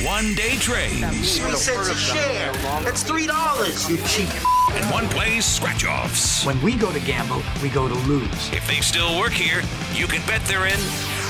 [0.00, 1.38] One day trades.
[1.38, 2.52] Three cents a share.
[2.82, 3.88] That's three dollars.
[3.90, 4.28] You cheap.
[4.72, 6.46] And one plays scratch offs.
[6.46, 8.50] When we go to gamble, we go to lose.
[8.52, 9.62] If they still work here,
[9.94, 10.80] you can bet they're in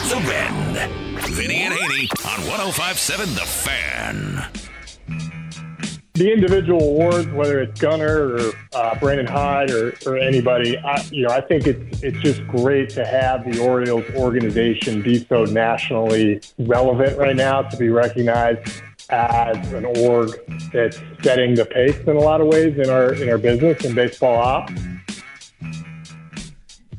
[0.09, 0.93] the Bend.
[1.35, 4.72] Vinny and Haynie on 1057 The Fan.
[6.23, 11.27] The individual awards, whether it's Gunnar or uh, Brandon Hyde or, or anybody, I, you
[11.27, 16.41] know, I think it's it's just great to have the Orioles organization be so nationally
[16.61, 20.31] relevant right now to be recognized as an org
[20.73, 23.97] that's setting the pace in a lot of ways in our in our business and
[23.97, 24.73] baseball ops.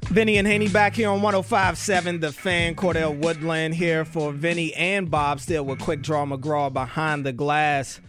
[0.08, 2.76] Vinny and Haynie back here on 105.7 The Fan.
[2.76, 8.02] Cordell Woodland here for Vinny and Bob still with Quick Draw McGraw behind the glass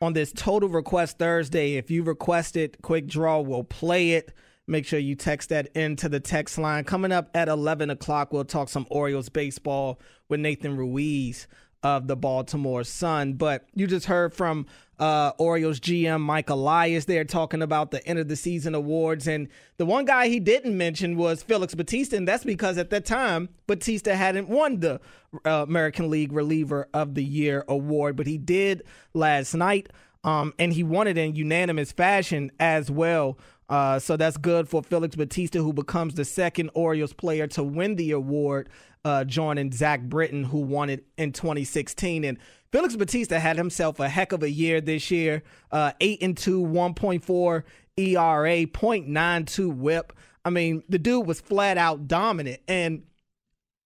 [0.00, 1.74] on this Total Request Thursday.
[1.76, 4.32] If you request it, Quick Draw will play it.
[4.66, 6.84] Make sure you text that into the text line.
[6.84, 11.46] Coming up at 11 o'clock, we'll talk some Orioles baseball with Nathan Ruiz
[11.86, 13.34] of the Baltimore Sun.
[13.34, 14.66] But you just heard from
[14.98, 19.28] uh, Orioles GM Mike Elias there talking about the end of the season awards.
[19.28, 22.16] And the one guy he didn't mention was Felix Bautista.
[22.16, 25.00] And that's because at that time, Bautista hadn't won the
[25.44, 28.82] uh, American League Reliever of the Year award, but he did
[29.14, 29.88] last night.
[30.24, 33.38] Um, and he won it in unanimous fashion as well.
[33.68, 37.94] Uh, so that's good for Felix Bautista, who becomes the second Orioles player to win
[37.94, 38.68] the award
[39.06, 42.24] uh, joining Zach Britton, who won it in 2016.
[42.24, 42.38] And
[42.72, 45.44] Felix Bautista had himself a heck of a year this year.
[45.70, 47.62] Uh, eight and two, 1.4
[47.98, 50.12] ERA, 0.92 WHIP.
[50.44, 52.60] I mean, the dude was flat out dominant.
[52.66, 53.04] And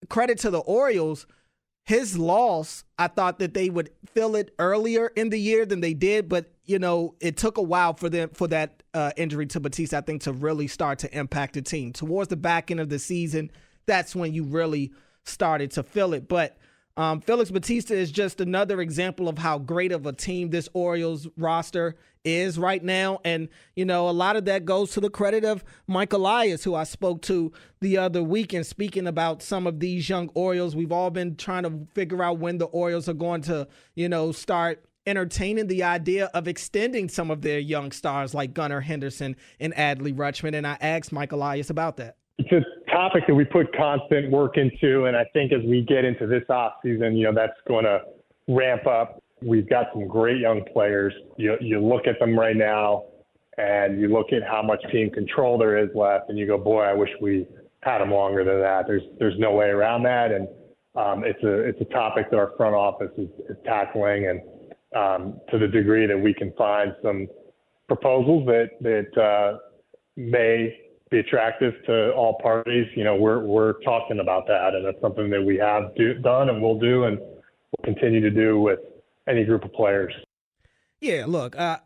[0.08, 1.28] credit to the Orioles,
[1.84, 5.94] his loss, I thought that they would feel it earlier in the year than they
[5.94, 9.60] did, but you know, it took a while for them for that uh, injury to
[9.60, 11.92] Bautista, I think, to really start to impact the team.
[11.92, 13.52] Towards the back end of the season,
[13.86, 14.94] that's when you really
[15.24, 16.28] started to feel it.
[16.28, 16.58] But
[16.98, 21.28] um, Felix Bautista is just another example of how great of a team this Orioles
[21.38, 21.96] roster
[22.26, 23.20] is right now.
[23.24, 26.76] And, you know, a lot of that goes to the credit of Mike Elias, who
[26.76, 28.52] I spoke to the other week.
[28.52, 32.40] And speaking about some of these young Orioles, we've all been trying to figure out
[32.40, 37.32] when the Orioles are going to, you know, start entertaining the idea of extending some
[37.32, 40.54] of their young stars like Gunnar Henderson and Adley Rutschman.
[40.54, 42.18] And I asked Mike Elias about that
[42.92, 46.44] topic that we put constant work into, and I think as we get into this
[46.50, 48.02] off season, you know, that's going to
[48.48, 49.22] ramp up.
[49.42, 51.14] We've got some great young players.
[51.38, 53.06] You you look at them right now,
[53.58, 56.82] and you look at how much team control there is left, and you go, boy,
[56.82, 57.48] I wish we
[57.82, 58.86] had them longer than that.
[58.88, 60.48] There's there's no way around that, and
[60.96, 64.42] um, it's a it's a topic that our front office is, is tackling, and
[64.96, 67.28] um, to the degree that we can find some
[67.88, 69.58] proposals that that uh,
[70.18, 70.78] may
[71.10, 75.30] be attractive to all parties, you know, we're we're talking about that, and that's something
[75.30, 78.80] that we have do, done and will do, and will continue to do with
[79.28, 80.14] any group of players.
[81.02, 81.80] Yeah, look, uh,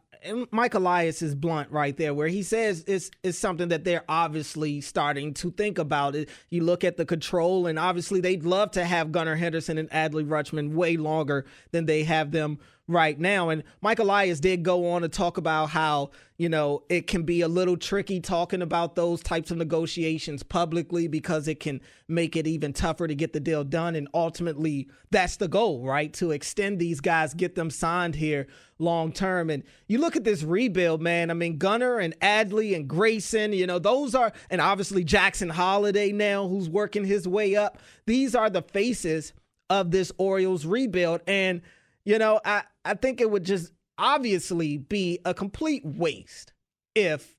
[0.52, 4.82] Mike Elias is blunt right there, where he says it's, it's something that they're obviously
[4.82, 6.16] starting to think about.
[6.16, 6.30] It.
[6.50, 10.26] You look at the control, and obviously they'd love to have Gunnar Henderson and Adley
[10.26, 13.50] Rutschman way longer than they have them right now.
[13.50, 17.40] And Mike Elias did go on to talk about how, you know, it can be
[17.40, 21.80] a little tricky talking about those types of negotiations publicly because it can
[22.10, 23.96] make it even tougher to get the deal done.
[23.96, 26.12] And ultimately, that's the goal, right?
[26.16, 28.48] To extend these guys, get them signed here
[28.80, 29.50] long term.
[29.50, 31.32] And you look at this rebuild, man.
[31.32, 36.12] I mean, Gunnar and Adley and Grayson, you know, those are, and obviously Jackson Holliday
[36.12, 37.78] now, who's working his way up.
[38.08, 39.32] These are the faces
[39.70, 41.22] of this Orioles rebuild.
[41.28, 41.62] And
[42.06, 46.54] you know, I, I think it would just obviously be a complete waste
[46.96, 47.36] if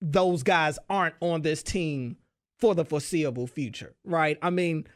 [0.00, 2.16] those guys aren't on this team
[2.58, 4.38] for the foreseeable future, right?
[4.42, 4.86] I mean,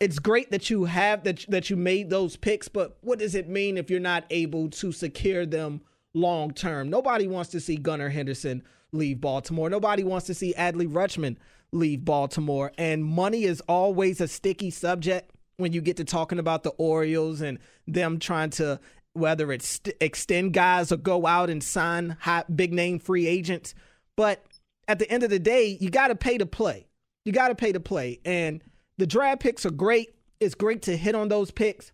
[0.00, 3.48] it's great that you have that that you made those picks, but what does it
[3.48, 5.80] mean if you're not able to secure them
[6.14, 6.88] long term?
[6.88, 8.62] Nobody wants to see Gunnar Henderson
[8.92, 9.68] leave Baltimore.
[9.68, 11.36] Nobody wants to see Adley Rutschman
[11.72, 16.62] leave Baltimore, and money is always a sticky subject when you get to talking about
[16.62, 18.78] the Orioles and them trying to
[19.14, 23.74] whether it's extend guys or go out and sign high, big name free agents.
[24.16, 24.44] But
[24.86, 26.88] at the end of the day, you got to pay to play.
[27.24, 28.20] You got to pay to play.
[28.24, 28.62] And
[28.96, 30.14] the draft picks are great.
[30.40, 31.92] It's great to hit on those picks,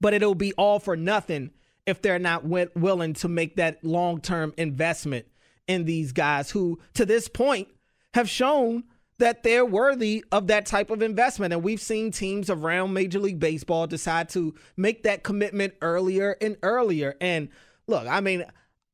[0.00, 1.50] but it'll be all for nothing
[1.86, 5.26] if they're not w- willing to make that long term investment
[5.68, 7.68] in these guys who, to this point,
[8.14, 8.84] have shown
[9.18, 11.52] that they're worthy of that type of investment.
[11.52, 16.56] And we've seen teams around Major League Baseball decide to make that commitment earlier and
[16.62, 17.16] earlier.
[17.20, 17.48] And
[17.86, 18.44] look, I mean,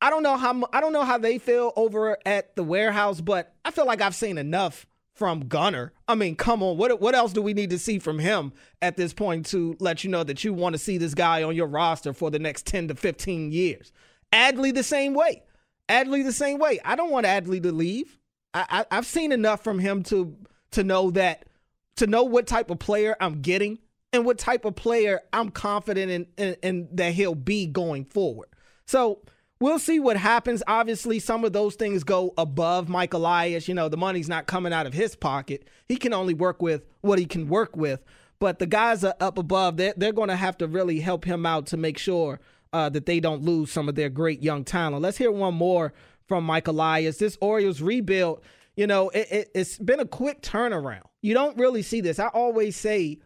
[0.01, 3.53] I don't know how I don't know how they feel over at the warehouse, but
[3.63, 5.93] I feel like I've seen enough from Gunnar.
[6.07, 8.51] I mean, come on, what what else do we need to see from him
[8.81, 11.55] at this point to let you know that you want to see this guy on
[11.55, 13.91] your roster for the next 10 to 15 years?
[14.33, 15.43] Adley the same way.
[15.87, 16.79] Adley the same way.
[16.83, 18.17] I don't want Adley to leave.
[18.53, 20.35] I, I have seen enough from him to
[20.71, 21.45] to know that
[21.97, 23.79] to know what type of player I'm getting
[24.11, 28.47] and what type of player I'm confident in, in, in that he'll be going forward.
[28.85, 29.21] So
[29.59, 30.61] we'll see what happens.
[30.67, 33.67] Obviously, some of those things go above Mike Elias.
[33.67, 35.67] You know, the money's not coming out of his pocket.
[35.87, 38.03] He can only work with what he can work with.
[38.39, 39.77] But the guys are up above.
[39.77, 42.39] They're, they're going to have to really help him out to make sure
[42.73, 45.01] uh, that they don't lose some of their great young talent.
[45.01, 45.93] Let's hear one more
[46.33, 47.19] from Mike Elias.
[47.19, 48.41] This Orioles rebuild,
[48.75, 51.03] you know, it, it, it's been a quick turnaround.
[51.21, 52.17] You don't really see this.
[52.17, 53.19] I always say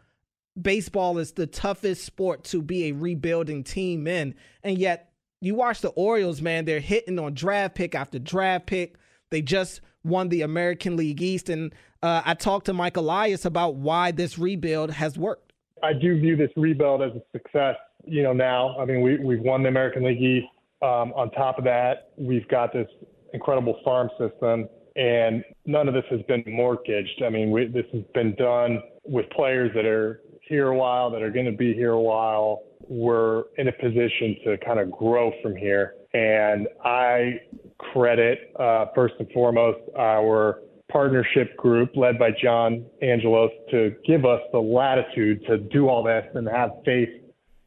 [0.61, 4.35] baseball is the toughest sport to be a rebuilding team in.
[4.61, 8.97] And yet, you watch the Orioles, man, they're hitting on draft pick after draft pick.
[9.29, 11.47] They just won the American League East.
[11.47, 15.53] And uh, I talked to Mike Elias about why this rebuild has worked.
[15.81, 18.77] I do view this rebuild as a success, you know, now.
[18.77, 20.47] I mean, we, we've won the American League East.
[20.81, 22.87] Um, on top of that, we've got this
[23.33, 27.23] incredible farm system, and none of this has been mortgaged.
[27.25, 31.21] I mean, we, this has been done with players that are here a while, that
[31.21, 32.63] are going to be here a while.
[32.87, 35.95] We're in a position to kind of grow from here.
[36.13, 37.41] And I
[37.79, 40.61] credit, uh, first and foremost, our
[40.91, 46.25] partnership group led by John Angelos to give us the latitude to do all this
[46.33, 47.09] and have faith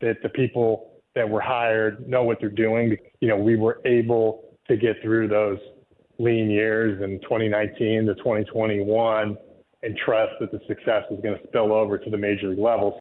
[0.00, 2.96] that the people that were hired know what they're doing.
[3.20, 5.58] You know, we were able to get through those
[6.18, 9.36] lean years in 2019 to 2021
[9.82, 12.94] and trust that the success is going to spill over to the major league levels.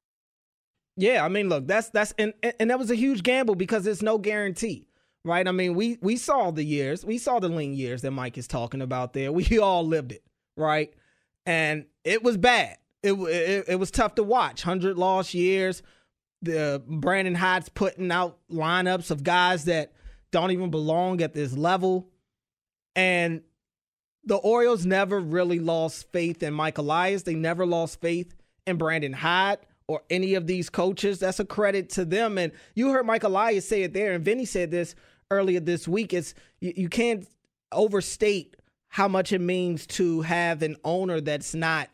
[0.95, 4.01] Yeah, I mean, look, that's that's and and that was a huge gamble because there's
[4.01, 4.87] no guarantee,
[5.23, 5.47] right?
[5.47, 8.47] I mean, we we saw the years, we saw the lean years that Mike is
[8.47, 9.31] talking about there.
[9.39, 10.23] We all lived it,
[10.57, 10.93] right?
[11.45, 12.77] And it was bad.
[13.01, 14.63] It it, it was tough to watch.
[14.63, 15.83] Hundred lost years.
[16.41, 19.93] The uh, Brandon Hyde's putting out lineups of guys that
[20.31, 22.09] don't even belong at this level,
[22.95, 23.41] and
[24.23, 27.23] the Orioles never really lost faith in Mike Elias.
[27.23, 28.35] They never lost faith
[28.67, 31.19] in Brandon Hyde or any of these coaches.
[31.19, 32.37] That's a credit to them.
[32.37, 34.93] And you heard Mike Elias say it there, and Vinny said this
[35.31, 36.13] earlier this week.
[36.13, 37.27] It's you, you can't
[37.71, 38.55] overstate
[38.89, 41.89] how much it means to have an owner that's not,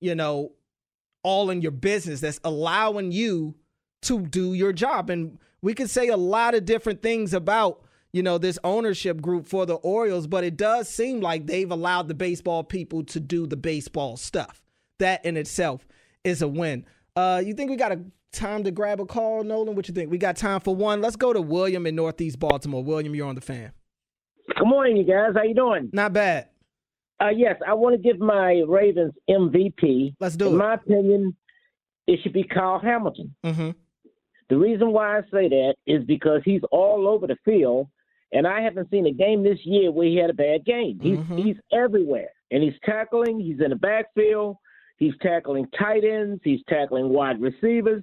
[0.00, 0.52] you know,
[1.22, 3.54] all in your business, that's allowing you
[4.02, 5.10] to do your job.
[5.10, 9.46] And we could say a lot of different things about you know, this ownership group
[9.46, 13.46] for the Orioles, but it does seem like they've allowed the baseball people to do
[13.46, 14.62] the baseball stuff.
[14.98, 15.86] That in itself
[16.24, 16.84] is a win.
[17.16, 18.00] Uh, you think we got a
[18.32, 19.74] time to grab a call, Nolan?
[19.74, 20.10] What you think?
[20.10, 21.00] We got time for one.
[21.00, 22.82] Let's go to William in Northeast Baltimore.
[22.82, 23.72] William, you're on the fan.
[24.56, 25.32] Good morning, you guys.
[25.34, 25.90] How you doing?
[25.92, 26.48] Not bad.
[27.22, 30.16] Uh, yes, I want to give my Ravens MVP.
[30.20, 30.54] Let's do in it.
[30.54, 31.36] In my opinion,
[32.06, 33.34] it should be Kyle Hamilton.
[33.44, 33.70] Mm-hmm.
[34.50, 37.86] The reason why I say that is because he's all over the field
[38.32, 40.98] and I haven't seen a game this year where he had a bad game.
[41.02, 41.38] He's Mm-hmm.
[41.38, 43.40] he's everywhere, and he's tackling.
[43.40, 44.56] He's in the backfield.
[44.98, 46.40] He's tackling tight ends.
[46.44, 48.02] He's tackling wide receivers.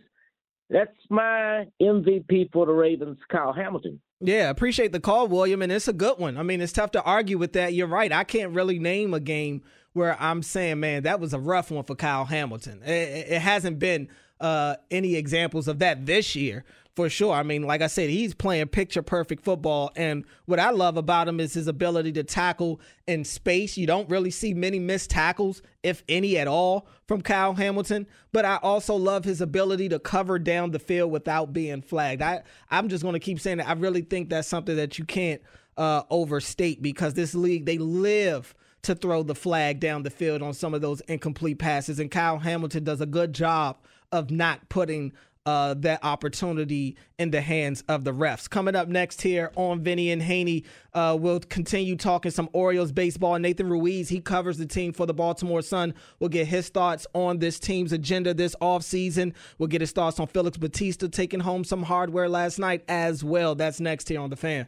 [0.70, 4.02] That's my MVP for the Ravens, Kyle Hamilton.
[4.20, 6.38] Yeah, appreciate the call, William, and it's a good one.
[6.38, 7.74] I mean, it's tough to argue with that.
[7.74, 8.12] You're right.
[8.12, 9.62] I can't really name a game
[9.94, 12.82] where I'm saying, man, that was a rough one for Kyle Hamilton.
[12.84, 14.10] It, it hasn't been
[14.40, 16.64] uh, any examples of that this year
[16.98, 17.32] for sure.
[17.36, 19.92] I mean, like I said, he's playing picture perfect football.
[19.96, 23.78] And what I love about him is his ability to tackle in space.
[23.78, 28.08] You don't really see many missed tackles, if any at all, from Kyle Hamilton.
[28.32, 32.24] But I also love his ability to cover down the field without being flagged.
[32.24, 33.70] I, I'm just going to keep saying that.
[33.70, 35.44] I really think that's something that you can't
[35.78, 40.56] uh, overstate because this league, they live to throw the flag down the field on
[40.56, 42.00] some of those incomplete passes.
[42.00, 43.78] And Kyle Hamilton does a good job
[44.12, 45.14] of not putting
[45.48, 48.50] uh, that opportunity in the hands of the refs.
[48.50, 53.40] Coming up next here on Vinny and Haynie, uh, we'll continue talking some Orioles baseball.
[53.40, 55.94] Nathan Ruiz, he covers the team for the Baltimore Sun.
[56.20, 59.34] We'll get his thoughts on this team's agenda this offseason.
[59.58, 63.56] We'll get his thoughts on Felix Bautista taking home some hardware last night as well.
[63.56, 64.68] That's next here on The Fan.